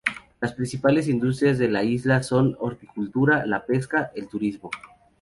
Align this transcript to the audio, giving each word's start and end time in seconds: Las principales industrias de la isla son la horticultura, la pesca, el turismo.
Las 0.39 0.53
principales 0.53 1.07
industrias 1.07 1.59
de 1.59 1.69
la 1.69 1.83
isla 1.83 2.23
son 2.23 2.53
la 2.53 2.57
horticultura, 2.61 3.45
la 3.45 3.67
pesca, 3.67 4.09
el 4.15 4.27
turismo. 4.27 4.71